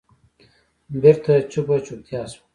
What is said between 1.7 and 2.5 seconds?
چوپتیا شوه.